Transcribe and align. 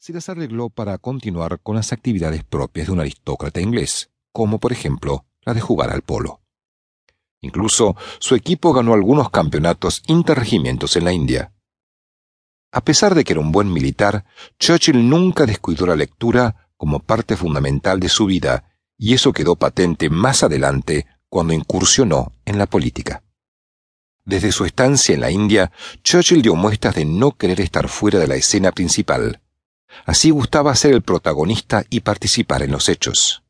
se 0.00 0.14
las 0.14 0.30
arregló 0.30 0.70
para 0.70 0.96
continuar 0.96 1.60
con 1.60 1.76
las 1.76 1.92
actividades 1.92 2.42
propias 2.42 2.86
de 2.86 2.92
un 2.94 3.00
aristócrata 3.00 3.60
inglés, 3.60 4.10
como 4.32 4.58
por 4.58 4.72
ejemplo 4.72 5.26
la 5.42 5.52
de 5.52 5.60
jugar 5.60 5.90
al 5.90 6.00
polo. 6.00 6.40
Incluso 7.42 7.96
su 8.18 8.34
equipo 8.34 8.72
ganó 8.72 8.94
algunos 8.94 9.28
campeonatos 9.28 10.02
interregimientos 10.06 10.96
en 10.96 11.04
la 11.04 11.12
India. 11.12 11.52
A 12.72 12.80
pesar 12.82 13.14
de 13.14 13.24
que 13.24 13.34
era 13.34 13.42
un 13.42 13.52
buen 13.52 13.70
militar, 13.70 14.24
Churchill 14.58 15.06
nunca 15.06 15.44
descuidó 15.44 15.86
la 15.86 15.96
lectura 15.96 16.70
como 16.78 17.00
parte 17.00 17.36
fundamental 17.36 18.00
de 18.00 18.08
su 18.08 18.24
vida, 18.24 18.72
y 18.96 19.12
eso 19.12 19.34
quedó 19.34 19.56
patente 19.56 20.08
más 20.08 20.42
adelante 20.42 21.06
cuando 21.28 21.52
incursionó 21.52 22.32
en 22.46 22.56
la 22.56 22.66
política. 22.66 23.22
Desde 24.24 24.50
su 24.50 24.64
estancia 24.64 25.14
en 25.14 25.20
la 25.20 25.30
India, 25.30 25.72
Churchill 26.02 26.40
dio 26.40 26.54
muestras 26.54 26.94
de 26.94 27.04
no 27.04 27.32
querer 27.32 27.60
estar 27.60 27.88
fuera 27.88 28.18
de 28.18 28.28
la 28.28 28.36
escena 28.36 28.72
principal. 28.72 29.42
Así 30.06 30.30
gustaba 30.30 30.74
ser 30.74 30.94
el 30.94 31.02
protagonista 31.02 31.84
y 31.90 32.00
participar 32.00 32.62
en 32.62 32.72
los 32.72 32.88
hechos. 32.88 33.42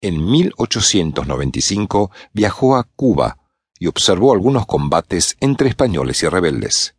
En 0.00 0.24
1895 0.24 2.10
viajó 2.32 2.76
a 2.76 2.84
Cuba 2.84 3.38
y 3.78 3.86
observó 3.86 4.32
algunos 4.32 4.66
combates 4.66 5.36
entre 5.40 5.68
españoles 5.68 6.22
y 6.22 6.28
rebeldes. 6.28 6.96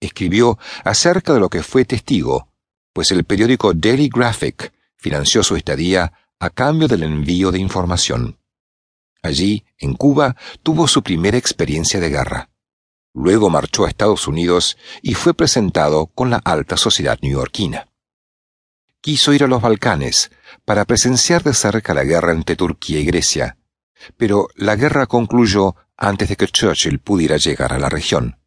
Escribió 0.00 0.58
acerca 0.84 1.34
de 1.34 1.40
lo 1.40 1.48
que 1.48 1.62
fue 1.62 1.84
testigo, 1.84 2.48
pues 2.92 3.10
el 3.10 3.24
periódico 3.24 3.74
Daily 3.74 4.08
Graphic 4.08 4.72
financió 4.96 5.42
su 5.42 5.56
estadía 5.56 6.12
a 6.38 6.50
cambio 6.50 6.88
del 6.88 7.02
envío 7.02 7.50
de 7.50 7.58
información. 7.58 8.38
Allí, 9.22 9.64
en 9.78 9.94
Cuba, 9.94 10.36
tuvo 10.62 10.86
su 10.86 11.02
primera 11.02 11.38
experiencia 11.38 11.98
de 11.98 12.10
guerra. 12.10 12.50
Luego 13.14 13.48
marchó 13.48 13.84
a 13.84 13.88
Estados 13.88 14.26
Unidos 14.26 14.76
y 15.00 15.14
fue 15.14 15.34
presentado 15.34 16.06
con 16.06 16.30
la 16.30 16.38
alta 16.38 16.76
sociedad 16.76 17.18
neoyorquina. 17.22 17.88
Quiso 19.00 19.32
ir 19.32 19.44
a 19.44 19.46
los 19.46 19.62
Balcanes 19.62 20.32
para 20.64 20.84
presenciar 20.84 21.44
de 21.44 21.54
cerca 21.54 21.94
la 21.94 22.04
guerra 22.04 22.32
entre 22.32 22.56
Turquía 22.56 22.98
y 22.98 23.04
Grecia, 23.04 23.56
pero 24.16 24.48
la 24.56 24.74
guerra 24.74 25.06
concluyó 25.06 25.76
antes 25.96 26.28
de 26.28 26.36
que 26.36 26.48
Churchill 26.48 26.98
pudiera 26.98 27.36
llegar 27.36 27.72
a 27.72 27.78
la 27.78 27.88
región. 27.88 28.38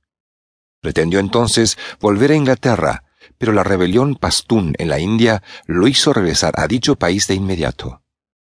Pretendió 0.82 1.20
entonces 1.20 1.78
volver 2.02 2.32
a 2.32 2.36
Inglaterra, 2.36 3.04
pero 3.38 3.54
la 3.54 3.64
rebelión 3.64 4.16
pastún 4.16 4.74
en 4.78 4.90
la 4.90 5.00
India 5.00 5.44
lo 5.66 5.88
hizo 5.88 6.12
regresar 6.12 6.54
a 6.58 6.68
dicho 6.68 6.96
país 6.98 7.28
de 7.28 7.36
inmediato. 7.36 8.02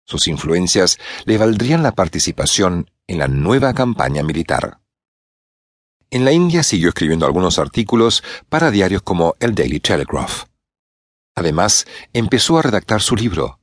Sus 0.06 0.28
influencias 0.28 1.00
le 1.26 1.38
valdrían 1.38 1.84
la 1.84 1.94
participación 1.94 2.92
en 3.08 3.20
la 3.20 3.28
nueva 3.28 3.74
campaña 3.74 4.24
militar. 4.24 4.81
En 6.12 6.26
la 6.26 6.34
India 6.34 6.62
siguió 6.62 6.90
escribiendo 6.90 7.26
algunos 7.26 7.58
artículos 7.58 8.22
para 8.50 8.70
diarios 8.70 9.02
como 9.02 9.36
el 9.40 9.56
Daily 9.56 9.80
Telegraph. 9.80 10.44
Además, 11.36 11.88
empezó 12.12 12.60
a 12.60 12.62
redactar 12.62 13.02
su 13.02 13.16
libro, 13.16 13.62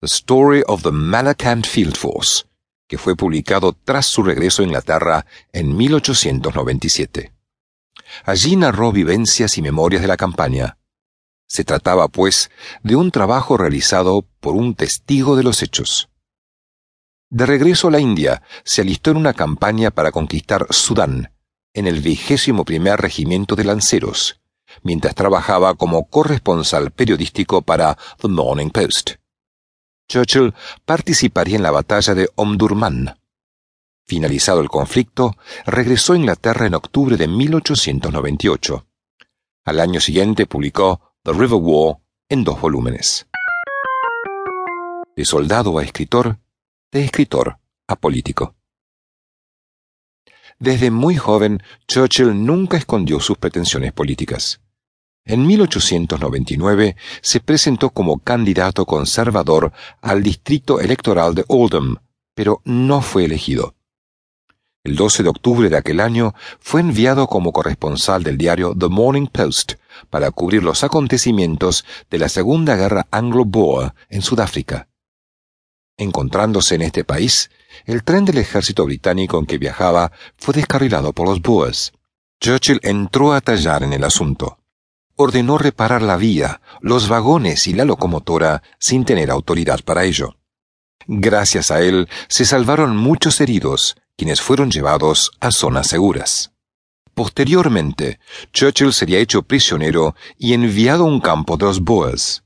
The 0.00 0.06
Story 0.06 0.62
of 0.68 0.84
the 0.84 0.92
Malakand 0.92 1.66
Field 1.66 1.96
Force, 1.96 2.44
que 2.88 2.96
fue 2.96 3.16
publicado 3.16 3.72
tras 3.72 4.06
su 4.06 4.22
regreso 4.22 4.62
a 4.62 4.66
Inglaterra 4.66 5.26
en 5.52 5.76
1897. 5.76 7.32
Allí 8.24 8.54
narró 8.54 8.92
vivencias 8.92 9.58
y 9.58 9.62
memorias 9.62 10.00
de 10.00 10.08
la 10.08 10.16
campaña, 10.16 10.78
se 11.50 11.64
trataba, 11.64 12.06
pues, 12.06 12.48
de 12.84 12.94
un 12.94 13.10
trabajo 13.10 13.56
realizado 13.56 14.24
por 14.38 14.54
un 14.54 14.76
testigo 14.76 15.34
de 15.34 15.42
los 15.42 15.64
hechos. 15.64 16.08
De 17.28 17.44
regreso 17.44 17.88
a 17.88 17.90
la 17.90 17.98
India, 17.98 18.42
se 18.62 18.82
alistó 18.82 19.10
en 19.10 19.16
una 19.16 19.34
campaña 19.34 19.90
para 19.90 20.12
conquistar 20.12 20.68
Sudán, 20.70 21.32
en 21.74 21.86
el 21.86 22.00
vigésimo 22.00 22.64
primer 22.64 23.00
regimiento 23.00 23.56
de 23.56 23.64
lanceros, 23.64 24.40
mientras 24.82 25.14
trabajaba 25.14 25.74
como 25.74 26.08
corresponsal 26.08 26.90
periodístico 26.90 27.62
para 27.62 27.96
The 28.20 28.28
Morning 28.28 28.70
Post. 28.70 29.12
Churchill 30.08 30.54
participaría 30.84 31.56
en 31.56 31.62
la 31.62 31.70
batalla 31.70 32.14
de 32.14 32.28
Omdurman. 32.34 33.16
Finalizado 34.06 34.60
el 34.60 34.68
conflicto, 34.68 35.36
regresó 35.66 36.14
a 36.14 36.16
Inglaterra 36.16 36.66
en 36.66 36.74
octubre 36.74 37.16
de 37.16 37.28
1898. 37.28 38.86
Al 39.64 39.78
año 39.78 40.00
siguiente 40.00 40.46
publicó 40.46 41.14
The 41.22 41.32
River 41.32 41.60
War 41.62 41.98
en 42.28 42.42
dos 42.42 42.60
volúmenes. 42.60 43.28
De 45.14 45.24
soldado 45.24 45.78
a 45.78 45.84
escritor, 45.84 46.38
de 46.90 47.04
escritor 47.04 47.58
a 47.86 47.94
político. 47.94 48.56
Desde 50.60 50.90
muy 50.90 51.16
joven, 51.16 51.62
Churchill 51.88 52.44
nunca 52.44 52.76
escondió 52.76 53.18
sus 53.18 53.38
pretensiones 53.38 53.94
políticas. 53.94 54.60
En 55.24 55.46
1899 55.46 56.96
se 57.22 57.40
presentó 57.40 57.88
como 57.88 58.18
candidato 58.18 58.84
conservador 58.84 59.72
al 60.02 60.22
distrito 60.22 60.78
electoral 60.78 61.34
de 61.34 61.46
Oldham, 61.48 61.96
pero 62.34 62.60
no 62.66 63.00
fue 63.00 63.24
elegido. 63.24 63.74
El 64.84 64.96
12 64.96 65.22
de 65.22 65.28
octubre 65.30 65.68
de 65.70 65.78
aquel 65.78 65.98
año 65.98 66.34
fue 66.58 66.82
enviado 66.82 67.26
como 67.26 67.52
corresponsal 67.52 68.22
del 68.22 68.36
diario 68.36 68.74
The 68.78 68.88
Morning 68.88 69.28
Post 69.28 69.74
para 70.10 70.30
cubrir 70.30 70.62
los 70.62 70.84
acontecimientos 70.84 71.86
de 72.10 72.18
la 72.18 72.28
Segunda 72.28 72.76
Guerra 72.76 73.06
Anglo-Boer 73.10 73.94
en 74.10 74.20
Sudáfrica. 74.20 74.88
Encontrándose 75.96 76.74
en 76.74 76.82
este 76.82 77.04
país, 77.04 77.50
el 77.84 78.04
tren 78.04 78.24
del 78.24 78.38
ejército 78.38 78.84
británico 78.84 79.38
en 79.38 79.46
que 79.46 79.58
viajaba 79.58 80.12
fue 80.36 80.54
descarrilado 80.54 81.12
por 81.12 81.28
los 81.28 81.40
Boers. 81.40 81.92
Churchill 82.40 82.80
entró 82.82 83.32
a 83.32 83.40
tallar 83.40 83.82
en 83.82 83.92
el 83.92 84.04
asunto. 84.04 84.58
Ordenó 85.16 85.58
reparar 85.58 86.00
la 86.00 86.16
vía, 86.16 86.62
los 86.80 87.08
vagones 87.08 87.66
y 87.66 87.74
la 87.74 87.84
locomotora 87.84 88.62
sin 88.78 89.04
tener 89.04 89.30
autoridad 89.30 89.80
para 89.84 90.04
ello. 90.04 90.36
Gracias 91.06 91.70
a 91.70 91.82
él 91.82 92.08
se 92.28 92.44
salvaron 92.44 92.96
muchos 92.96 93.40
heridos, 93.40 93.96
quienes 94.16 94.40
fueron 94.40 94.70
llevados 94.70 95.32
a 95.40 95.50
zonas 95.50 95.88
seguras. 95.88 96.52
Posteriormente, 97.14 98.18
Churchill 98.52 98.92
sería 98.92 99.18
hecho 99.18 99.42
prisionero 99.42 100.14
y 100.38 100.54
enviado 100.54 101.04
a 101.04 101.06
un 101.06 101.20
campo 101.20 101.56
de 101.56 101.66
los 101.66 101.80
Boers. 101.80 102.44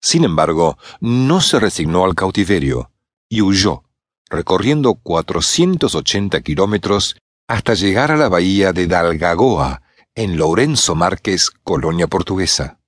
Sin 0.00 0.24
embargo, 0.24 0.78
no 1.00 1.40
se 1.40 1.60
resignó 1.60 2.04
al 2.04 2.14
cautiverio 2.14 2.90
y 3.28 3.42
huyó, 3.42 3.84
recorriendo 4.30 4.94
480 4.94 6.40
kilómetros 6.40 7.16
hasta 7.48 7.74
llegar 7.74 8.12
a 8.12 8.16
la 8.16 8.28
bahía 8.28 8.72
de 8.72 8.86
Dalgagoa, 8.86 9.82
en 10.14 10.36
Lourenço 10.38 10.94
Márquez, 10.94 11.50
colonia 11.62 12.06
portuguesa. 12.06 12.78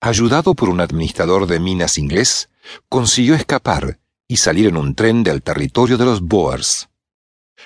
Ayudado 0.00 0.54
por 0.54 0.70
un 0.70 0.80
administrador 0.80 1.46
de 1.46 1.60
minas 1.60 1.98
inglés, 1.98 2.48
consiguió 2.88 3.34
escapar 3.34 4.00
y 4.26 4.38
salir 4.38 4.66
en 4.66 4.76
un 4.76 4.94
tren 4.94 5.22
del 5.22 5.42
territorio 5.42 5.98
de 5.98 6.04
los 6.06 6.22
Boers 6.22 6.90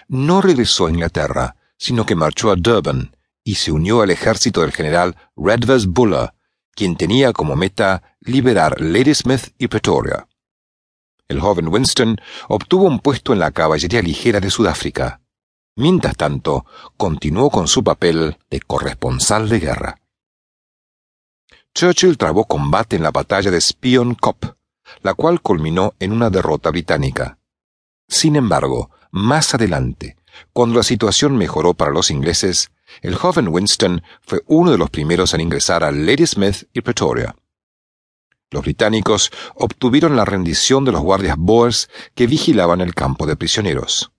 no 0.08 0.40
regresó 0.40 0.86
a 0.86 0.90
Inglaterra, 0.90 1.56
sino 1.76 2.06
que 2.06 2.14
marchó 2.14 2.50
a 2.50 2.56
Durban 2.56 3.16
y 3.42 3.56
se 3.56 3.72
unió 3.72 4.02
al 4.02 4.10
ejército 4.10 4.62
del 4.62 4.72
general 4.72 5.16
Redvers 5.36 5.86
Buller, 5.86 6.32
quien 6.74 6.96
tenía 6.96 7.32
como 7.32 7.56
meta 7.56 8.16
liberar 8.20 8.80
Ladysmith 8.80 9.54
y 9.58 9.68
Pretoria. 9.68 10.26
El 11.34 11.40
joven 11.40 11.66
Winston 11.66 12.16
obtuvo 12.46 12.84
un 12.84 13.00
puesto 13.00 13.32
en 13.32 13.40
la 13.40 13.50
caballería 13.50 14.00
ligera 14.00 14.38
de 14.38 14.52
Sudáfrica. 14.52 15.20
Mientras 15.74 16.16
tanto, 16.16 16.64
continuó 16.96 17.50
con 17.50 17.66
su 17.66 17.82
papel 17.82 18.38
de 18.50 18.60
corresponsal 18.60 19.48
de 19.48 19.58
guerra. 19.58 19.96
Churchill 21.74 22.18
trabó 22.18 22.44
combate 22.44 22.94
en 22.94 23.02
la 23.02 23.10
batalla 23.10 23.50
de 23.50 23.60
Spion 23.60 24.14
Kop, 24.14 24.44
la 25.02 25.14
cual 25.14 25.40
culminó 25.40 25.94
en 25.98 26.12
una 26.12 26.30
derrota 26.30 26.70
británica. 26.70 27.40
Sin 28.06 28.36
embargo, 28.36 28.90
más 29.10 29.56
adelante, 29.56 30.16
cuando 30.52 30.76
la 30.76 30.84
situación 30.84 31.36
mejoró 31.36 31.74
para 31.74 31.90
los 31.90 32.12
ingleses, 32.12 32.70
el 33.02 33.16
joven 33.16 33.48
Winston 33.48 34.04
fue 34.22 34.44
uno 34.46 34.70
de 34.70 34.78
los 34.78 34.90
primeros 34.90 35.34
en 35.34 35.40
ingresar 35.40 35.82
a 35.82 35.90
Ladysmith 35.90 36.68
y 36.72 36.82
Pretoria. 36.82 37.34
Los 38.54 38.62
británicos 38.62 39.32
obtuvieron 39.56 40.14
la 40.14 40.24
rendición 40.24 40.84
de 40.84 40.92
los 40.92 41.02
guardias 41.02 41.34
Boers 41.36 41.90
que 42.14 42.28
vigilaban 42.28 42.80
el 42.80 42.94
campo 42.94 43.26
de 43.26 43.34
prisioneros. 43.34 44.12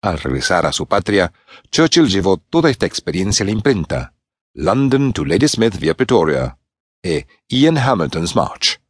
Al 0.00 0.18
regresar 0.18 0.64
a 0.64 0.72
su 0.72 0.86
patria, 0.86 1.34
Churchill 1.70 2.08
llevó 2.08 2.38
toda 2.38 2.70
esta 2.70 2.86
experiencia 2.86 3.44
a 3.44 3.46
la 3.46 3.52
imprenta, 3.52 4.14
London 4.54 5.12
to 5.12 5.26
Ladysmith 5.26 5.78
via 5.78 5.92
Pretoria, 5.92 6.56
e 7.02 7.26
Ian 7.46 7.76
Hamilton's 7.76 8.34
March. 8.34 8.80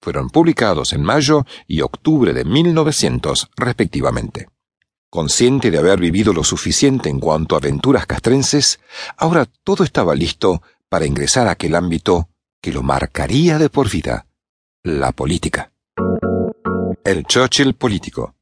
Fueron 0.00 0.30
publicados 0.30 0.92
en 0.92 1.02
mayo 1.02 1.44
y 1.66 1.80
octubre 1.80 2.32
de 2.32 2.44
1900, 2.44 3.50
respectivamente. 3.56 4.46
Consciente 5.10 5.72
de 5.72 5.78
haber 5.78 5.98
vivido 5.98 6.32
lo 6.32 6.44
suficiente 6.44 7.08
en 7.08 7.18
cuanto 7.18 7.56
a 7.56 7.58
aventuras 7.58 8.06
castrenses, 8.06 8.78
ahora 9.16 9.46
todo 9.64 9.82
estaba 9.82 10.14
listo 10.14 10.62
para 10.88 11.04
ingresar 11.04 11.48
a 11.48 11.52
aquel 11.52 11.74
ámbito 11.74 12.29
que 12.60 12.72
lo 12.72 12.82
marcaría 12.82 13.58
de 13.58 13.70
por 13.70 13.90
vida, 13.90 14.26
la 14.82 15.12
política. 15.12 15.72
El 17.04 17.24
Churchill 17.24 17.74
político. 17.74 18.34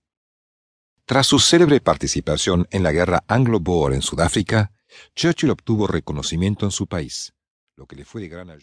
Tras 1.05 1.27
su 1.27 1.39
célebre 1.39 1.81
participación 1.81 2.67
en 2.71 2.83
la 2.83 2.93
guerra 2.93 3.23
anglo-boer 3.29 3.95
en 3.95 4.03
Sudáfrica, 4.03 4.73
Churchill 5.15 5.51
obtuvo 5.51 5.87
reconocimiento 5.87 6.67
en 6.67 6.73
su 6.73 6.87
país, 6.87 7.33
lo 7.77 7.87
que 7.87 7.97
le 7.97 8.05
fue 8.05 8.21
de 8.21 8.29
gran 8.29 8.51
ayuda. 8.51 8.57